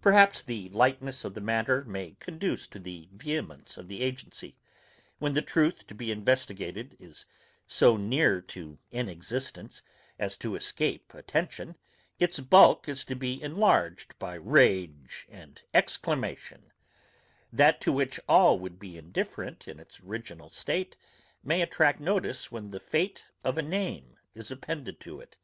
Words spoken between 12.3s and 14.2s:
bulk is to be enlarged